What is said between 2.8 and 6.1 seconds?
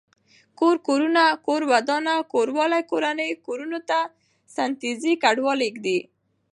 کورنۍ کورنو ته ستنيږي کډوالو کډي